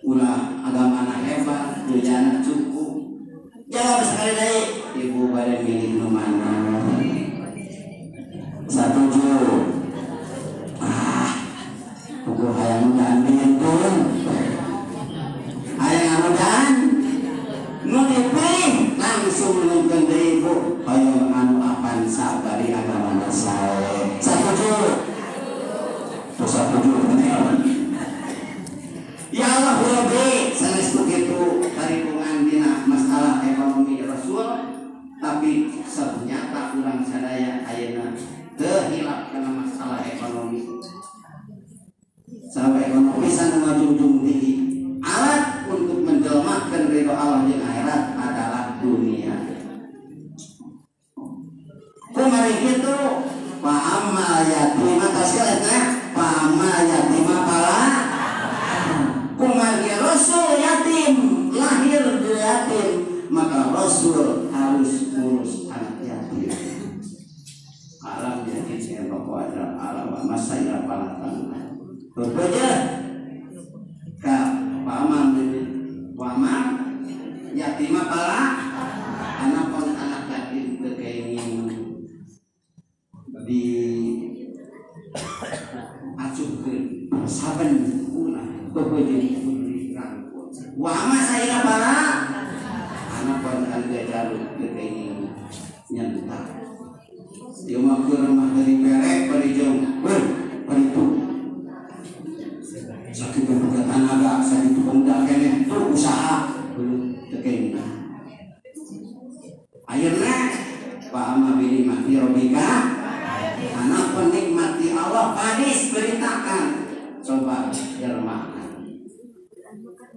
Ulah 0.07 0.56
hujan 1.97 2.45
cukup. 2.45 2.93
Jangan 3.73 4.05
sekali 4.05 4.33
naik 4.37 4.67
ibu 5.01 5.33
badan 5.33 5.65
milik 5.65 5.97
rumah. 5.97 6.36
Saben 87.57 88.05
ulah 88.13 88.49
bebeje 88.77 89.33
Wama 90.77 91.17
saya 91.25 91.65
pala 91.65 91.97
anak 93.09 93.49
ada 93.49 94.01
jalur 94.05 94.45
kekengin 94.61 95.33
nyentak. 95.89 96.53
Dia 97.65 97.81
mau 97.81 98.05
ke 98.05 98.13
rumah 98.13 98.53
dari 98.53 98.85
perek 98.85 99.21
pada 99.33 99.49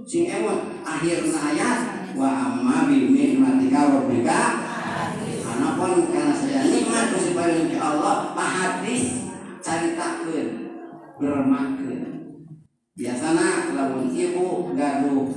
sing 0.08 0.32
emot 0.32 0.84
akhirnya 0.88 1.36
ayat 1.36 1.80
wa 2.16 2.30
amma 2.30 2.88
bini 2.88 3.36
mati 3.40 3.68
robika 3.72 4.70
Anapun 5.50 6.08
karena 6.08 6.32
saya 6.32 6.72
nikmat 6.72 7.12
Gusti 7.12 7.36
paring 7.36 7.76
Allah 7.76 8.32
Pak 8.32 8.50
hadis 8.54 9.28
caritakeun 9.60 10.72
bermakeun. 11.20 12.04
Biasana 12.96 13.76
lamun 13.76 14.08
ibu 14.16 14.72
gaduh 14.72 15.28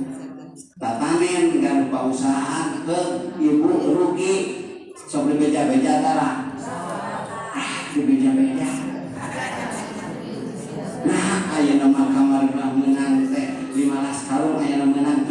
tatanen 0.79 1.59
gaduh 1.59 1.91
pausahaan 1.91 2.87
ke 2.87 2.99
ibu 3.35 3.71
rugi 3.99 4.35
sok 4.95 5.35
beja-beja 5.35 5.99
tara. 5.99 6.55
Ah 7.51 7.71
beja-beja. 7.91 8.69
Nah 11.03 11.39
aya 11.51 11.73
nama 11.83 12.03
kamar 12.15 12.43
lah 12.55 12.71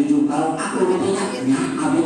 7 0.03 0.26
karung 0.26 0.59
aku 0.59 0.78
gitunya 0.90 1.24
nya 1.46 1.61
abi 1.78 2.03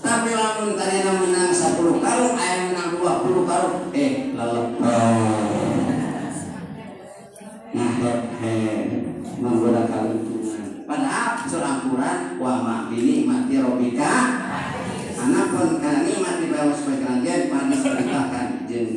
tapi 0.00 0.30
lamun 0.32 0.72
tadi 0.80 0.98
menang 1.04 1.52
10 1.52 1.76
karung 2.00 2.34
ayam 2.40 2.72
menang 2.72 2.90
20 2.96 3.44
karung 3.44 3.92
eh 3.92 4.32
nah 7.68 7.92
eh 8.40 8.76
menggunakan 9.36 10.04
hitungan 10.16 10.88
padahal 10.88 11.36
wa 12.40 12.52
mati 12.64 13.54
robika 13.60 14.14
anak 15.20 15.46
pun 15.52 15.70
mati 15.84 16.44
bawa 16.48 16.72
sebagai 16.72 17.52
panas 17.52 17.84
jen 18.64 18.88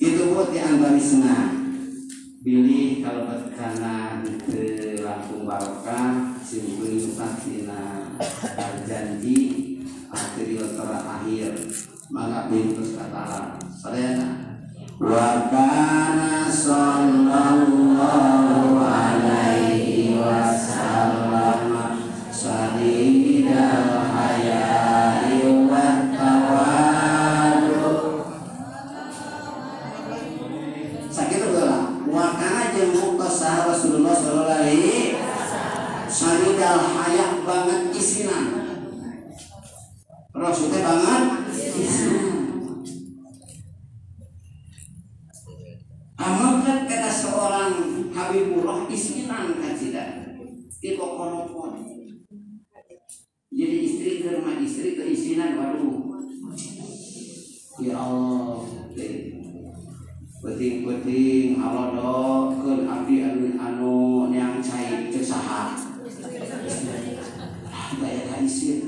itu 0.00 0.22
buat 0.32 0.48
yang 0.56 0.80
bari 0.80 0.96
senang 0.96 1.59
pilih 2.40 3.04
kalau 3.04 3.28
berkana 3.28 4.24
ke 4.48 4.96
Lampung 5.04 5.44
Barokah 5.44 6.40
simpul 6.40 6.96
patina 7.12 8.16
janji 8.88 9.76
akhir 10.08 10.48
terakhir 10.72 11.52
maka 12.08 12.48
pintu 12.48 12.96
kata 12.96 13.60
saya 13.76 14.40
wa 14.96 15.52
kana 15.52 16.48
sallallahu 16.48 18.08
alaihi 18.88 20.16
wasallam 20.16 21.68
sadidal 22.32 24.00
hayai 24.16 24.89
sadidal 36.20 36.84
hayak 37.00 37.48
banget 37.48 37.96
isinan. 37.96 38.46
Rasulnya 40.36 40.80
banget 40.84 41.24
isinan. 41.80 42.28
Amalkan 46.20 46.84
kata 46.84 47.08
seorang 47.08 47.72
Habibullah 48.12 48.84
isinan 48.92 49.56
kajidan 49.56 50.36
tipe 50.76 51.00
konopon 51.00 51.80
jadi 53.48 53.76
istri 53.80 54.20
ke 54.20 54.28
rumah 54.36 54.60
istri 54.60 55.00
keisinan 55.00 55.56
waduh. 55.56 56.20
Ya 57.80 57.96
Allah 57.96 58.60
peting-peting 60.40 61.60
halodo 61.60 62.52
ke 62.60 62.72
abdi 62.88 63.16
anu 63.24 63.56
anu 63.60 63.96
yang 64.32 64.60
cair 64.64 65.08
cek 65.12 65.89
gaya 68.00 68.22
kaisir 68.28 68.80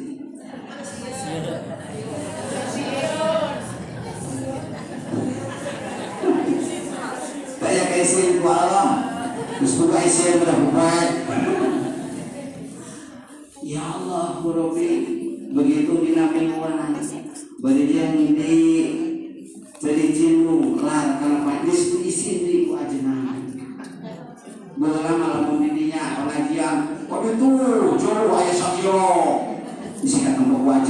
gaya 7.62 7.84
kaisir 7.88 8.28
ku 8.42 8.48
alam. 8.50 8.90
Ku 9.62 9.84
kaisir 9.88 10.42
berhubat 10.42 11.08
ya 13.62 13.80
Allah 13.80 14.42
Rabbi. 14.42 14.90
Begitu 15.52 15.92
dinaminuan 16.00 16.96
bari 17.62 17.82
dia 17.86 18.10
ngidi 18.10 18.58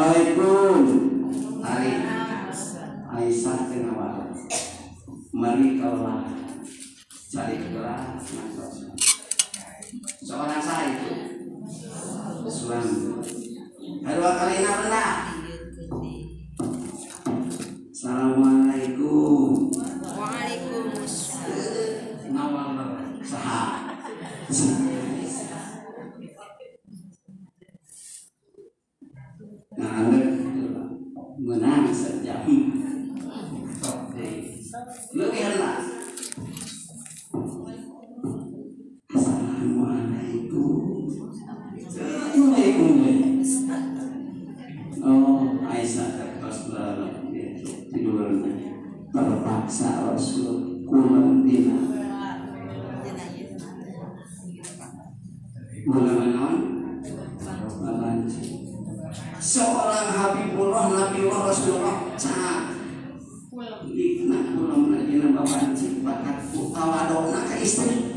Assalamualaikum. 0.00 0.80
Ari. 1.60 1.92
Aisyah 3.04 3.68
Tengawa. 3.68 4.32
Mari 5.28 5.76
kaulah 5.76 6.24
cari 7.28 7.68
kelas 7.68 8.24
Seorang 10.24 10.62
saya 10.64 10.96
itu 10.96 11.36
suami. 12.48 12.96
Kedua 14.00 14.40
kali 14.40 14.64
ini 14.64 14.72
pernah. 14.72 15.36
Assalamualaikum. 17.92 19.68
Waalaikumsalam. 20.16 22.32
Nawal 22.32 23.04
saha. 23.20 24.00
Rendah 29.80 30.28
menang 31.40 31.88
sejam 31.88 32.44
lebih 35.16 35.40
enak 35.40 35.76
Oh 45.00 45.48
Aisyah 45.64 46.28
tidurnya 47.88 48.52
terpaksa 49.08 50.12
Rasul 50.12 50.84
kulon 50.84 51.48
dina 51.48 51.80
bulan 55.88 56.69
Rasulullah 61.60 62.16
cak 62.16 62.72
likna 63.84 64.56
kula 64.56 64.80
menajina 64.80 65.28
babanci 65.36 66.00
bakat 66.00 66.48
tawadona 66.56 67.52
ke 67.52 67.56
istri 67.60 68.09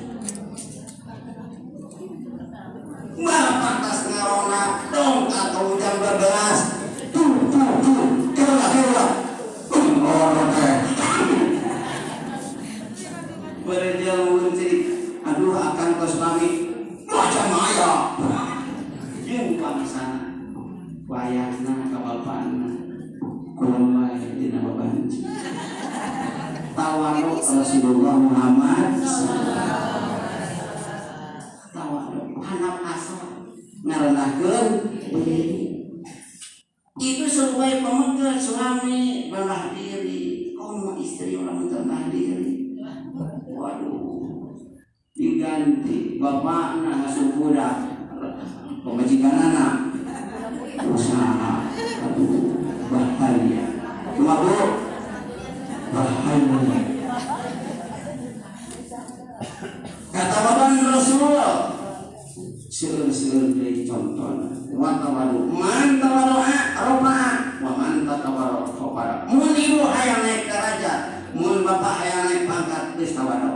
seueur-seueur 63.94 64.34
dari 64.42 64.58
contoh 64.58 64.74
wa 64.74 64.90
tawadu 64.98 65.40
man 65.54 66.02
tawadu 66.02 66.36
roba 66.74 67.18
wa 67.62 67.72
man 67.78 67.94
tawadu 68.02 68.66
khobara 68.74 69.16
mun 69.30 69.54
ibu 69.54 69.86
hayang 69.86 70.22
naik 70.26 70.50
derajat 70.50 71.00
mun 71.38 71.62
bapak 71.62 71.94
hayang 72.02 72.22
naik 72.26 72.44
pangkat 72.50 72.84
geus 72.98 73.14
tawadu 73.14 73.52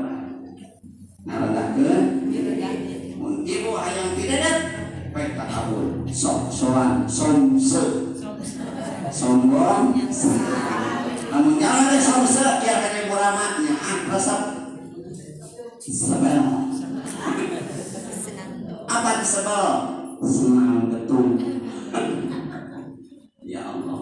narendahkeun 1.25 2.03
mun 3.17 3.33
ibu 3.41 3.71
hayang 3.73 4.09
pidadat 4.13 4.57
baik 5.09 5.33
takabul 5.33 6.05
sok 6.13 6.53
soan 6.53 7.09
somse. 7.09 8.13
Sombong? 9.07 9.97
Namun 11.31 11.53
jangan 11.57 11.89
ada 11.89 11.97
somse 11.97 12.43
ya 12.61 12.75
kan 12.85 12.93
ibu 13.01 13.15
ramanya 13.17 13.73
ah 13.81 13.99
resep. 14.13 14.41
Sebel. 15.81 16.43
Apa 18.87 19.11
sebel 19.23 19.96
senang 20.21 20.89
betul. 20.89 21.37
Ya 23.45 23.61
Allah. 23.63 24.01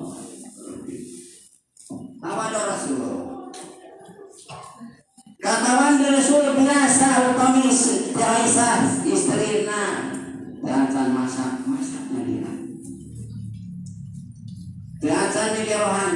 Tawadu 2.21 2.59
Rasulullah. 2.65 3.35
Katawan 5.45 6.01
Rasul 6.01 6.57
biasa 6.57 7.29
upami 7.29 7.69
Aisyah 7.69 9.05
istrina 9.05 10.09
Jangan 10.65 11.13
masak 11.13 11.61
masaknya 11.69 12.19
dia. 12.25 12.51
Jangan 15.05 15.53
di 15.53 15.61
gerohan, 15.69 16.13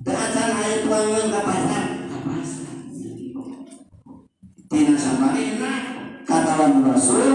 Jangan 0.00 0.50
ayo 0.64 0.76
tuangan 0.88 1.26
ke 1.28 1.40
pasar, 1.44 1.86
ke 2.08 2.18
pasar. 2.24 2.76
Tidak 4.72 4.96
sampai 4.96 5.60
kata 6.30 6.54
Rasul, 6.86 7.34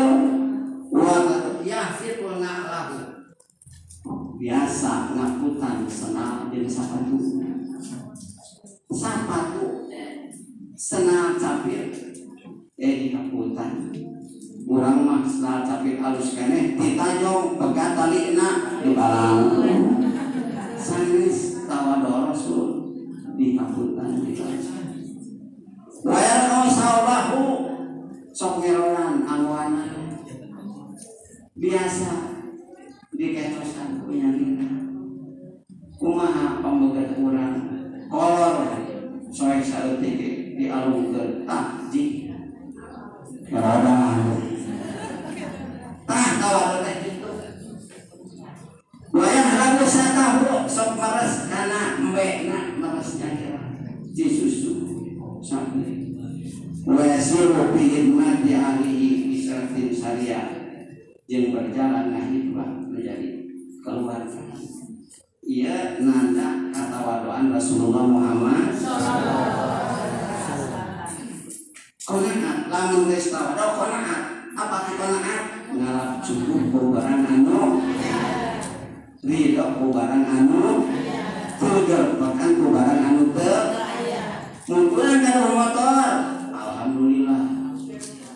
uang 0.88 1.28
yafir 1.68 2.24
wa 2.24 2.40
na'lahu. 2.40 3.28
Biasa 4.40 5.12
ngaputan 5.12 5.84
senang 5.92 6.48
jadi 6.48 6.70
sapatu. 6.72 7.20
Sapatu 8.96 9.92
senang 10.80 11.36
capir 11.36 11.92
eh 12.76 12.94
di 13.00 13.08
kaputan 13.12 13.92
kurang 14.64 15.08
mah 15.08 15.24
setelah 15.28 15.64
capit 15.68 16.00
alus 16.00 16.36
kene 16.36 16.76
ditajong 16.80 17.60
pegat 17.60 17.92
talina 17.96 18.80
di 18.84 18.92
balang 18.96 19.66
sanis 20.80 21.64
tawador 21.68 22.32
rasul 22.32 22.92
di 23.36 23.56
kaputan 23.60 24.24
di 24.24 24.32
Wayar 26.06 26.42
kau 26.54 26.70
sawahu 26.70 27.75
sok 28.36 28.60
ngeronan 28.60 29.24
awana 29.24 29.88
biasa 31.56 32.12
diketosan 33.16 34.04
punya 34.04 34.36
kita 34.36 34.68
kumaha 35.96 36.60
pembegat 36.60 37.16
kurang 37.16 37.56
kolor 38.12 38.60
saeutik 39.32 40.20
dialungkeun 40.60 41.48
ah 41.48 41.88
di 41.88 42.28
Radang 43.56 44.04
ah 46.12 46.28
kawan 46.36 46.84
teh 46.84 46.96
gitu 47.08 47.32
wayang 49.16 49.52
lagu 49.56 49.86
satahu 49.88 50.68
sok 50.68 51.00
mares 51.00 51.48
kana 51.48 51.95
wayasiru 56.86 57.74
fi 57.74 57.84
hidmati 57.84 58.54
alihi 58.54 59.34
bisratin 59.34 59.90
syariah. 59.90 60.48
Yang 61.26 61.58
berjalan 61.58 62.14
hikmah 62.14 62.86
menjadi 62.86 63.50
keluarga 63.82 64.46
ia 65.46 66.02
nanda 66.02 66.74
kata 66.74 67.06
waduan 67.06 67.54
Rasulullah 67.54 68.02
Muhammad. 68.02 68.74
Konaat, 72.06 72.58
lamun 72.66 73.10
geus 73.14 73.30
tawado 73.30 73.78
konaat. 73.78 74.50
Apa 74.58 74.78
konaat? 74.98 75.44
Ngalap 75.70 76.10
cukup 76.26 76.74
bubaran 76.74 77.30
anu. 77.30 77.78
Ridho 79.22 79.66
bubaran 79.78 80.24
anu. 80.26 80.90
Tuger 81.62 82.18
bahkan 82.18 82.52
bubaran 82.58 83.00
anu 83.06 83.30
teu 83.38 83.62
Mungkin 84.66 85.22
kan 85.22 85.46
motor, 85.54 86.35
alhamdulillah. 86.86 87.42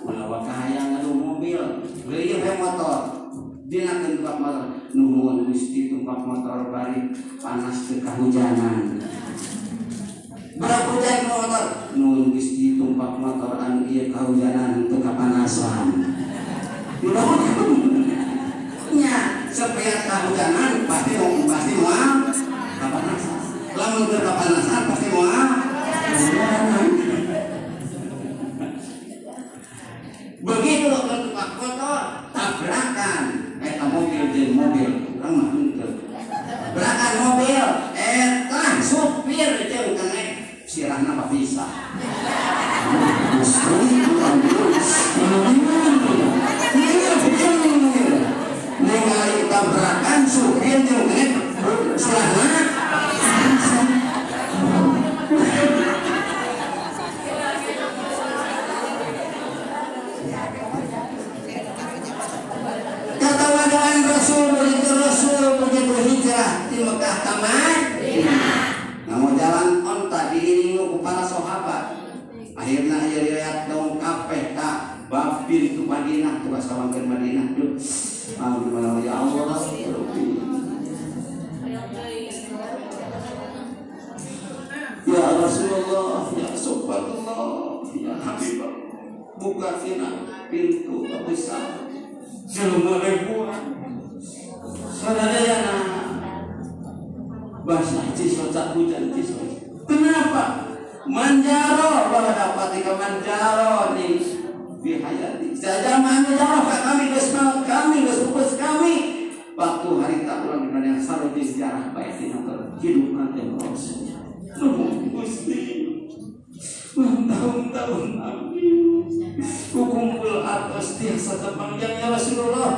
Ulah 0.02 0.26
wakaya 0.26 0.82
ngadu 0.90 1.14
mobil, 1.14 1.62
beli 2.10 2.42
motor. 2.42 3.00
Dina 3.70 4.02
tempat 4.02 4.42
motor, 4.42 4.66
nuhun 4.98 5.46
Gusti 5.46 5.94
tumpak 5.94 6.26
motor 6.26 6.74
bari 6.74 7.14
panas 7.38 7.86
ke 7.86 8.02
kahujanan. 8.02 8.98
Berapa 10.58 10.90
hujan 10.98 11.30
motor? 11.30 11.94
Nuhun 11.94 12.34
Gusti 12.34 12.82
tumpak 12.82 13.22
motor 13.22 13.62
anu 13.62 13.86
ieu 13.86 14.10
kahujanan 14.10 14.90
teu 14.90 14.98
kapanasan. 14.98 15.86
Nya, 18.90 19.18
sepiat 19.54 20.00
kahujanan 20.10 20.90
pasti 20.90 21.14
mau 21.22 21.46
pasti 21.46 21.74
mau 21.78 21.94
kapanasan. 22.82 23.38
Lamun 23.78 24.04
teu 24.10 24.20
kapanasan 24.26 24.82
pasti 24.90 25.08
mau 25.14 25.30
Begitu 26.10 27.09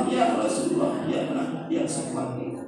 Rasulullah, 0.02 0.10
ya 0.10 0.24
Rasulullah, 0.34 0.92
ya 1.06 1.22
ya 1.70 1.82
Sofani. 1.86 2.58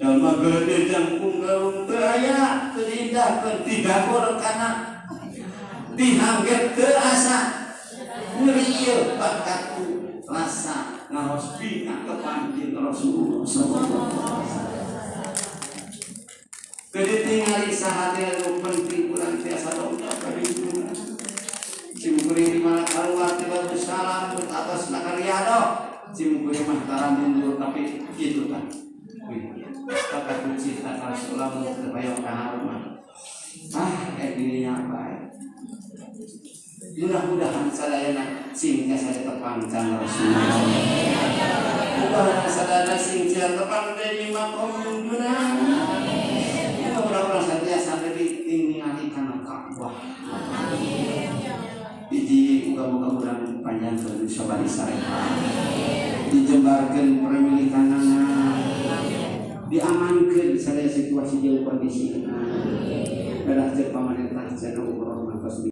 Dan 0.00 0.18
magede 0.18 0.90
jangkung 0.90 1.40
galung 1.40 1.86
teraya 1.86 2.72
terindah 2.74 3.40
ketiga 3.40 4.10
kor 4.10 4.36
karena 4.36 5.00
dihangget 5.94 6.74
ke 6.74 6.88
asa 6.98 7.38
ngeriil 8.42 9.16
bakatku 9.16 10.18
rasa 10.26 11.06
ngaros 11.12 11.60
bina 11.60 12.02
kepanjin 12.08 12.74
Rasulullah 12.74 13.44
sallallahu 13.46 14.16
alaihi 14.18 14.48
wasallam. 14.48 14.80
Sahati 17.72 18.22
lalu 18.22 18.62
penting 18.62 19.10
dong 19.10 19.40
dari 19.42 20.61
di 22.48 22.58
mana 22.58 22.82
keluar 22.82 23.38
tiba 23.38 23.62
salam 23.76 24.34
atas 24.34 24.90
nakariado. 24.90 25.60
Cimkuri 26.12 26.60
mah 26.68 26.84
tara 26.84 27.08
mundur 27.16 27.56
tapi 27.56 28.04
gitu 28.18 28.52
kan. 28.52 28.68
Kata 29.82 30.32
kunci 30.44 30.84
tak 30.84 31.00
Rasulullah 31.00 31.50
terbayang 31.52 32.20
kaharuma. 32.20 33.00
Ah, 33.72 33.92
kayak 34.20 34.36
gininya 34.36 34.76
apa 34.76 34.98
ya? 35.08 35.18
Mudah-mudahan 36.92 37.72
sadayana 37.72 38.52
singkat 38.52 39.00
saya 39.00 39.24
terpanjang 39.24 39.96
Rasulullah. 39.96 40.60
Mudah-mudahan 41.96 42.50
sadayana 42.52 42.96
singkat 43.00 43.56
terpanjang 43.56 44.28
makom 44.28 44.72
dunia. 44.84 45.36
Mudah-mudahan 46.84 47.40
saja 47.40 47.80
sampai 47.80 48.12
ditinggali 48.12 49.08
karena 49.08 49.40
Ka'bah. 49.40 49.96
Iji 52.82 52.98
muka-muka 52.98 53.62
panjang 53.62 53.94
ke 53.94 54.26
Sobari 54.26 54.66
Sareha. 54.66 55.38
Dijembarkan 56.34 57.22
pemilikan 57.22 57.94
diamankan 59.70 60.58
saya 60.58 60.90
situasi 60.90 61.46
jauh 61.46 61.62
kondisi. 61.62 62.26
Adalah 63.46 63.70
pemerintah 63.70 64.50
channel 64.58 64.98
umroh 64.98 65.30
nafas 65.30 65.71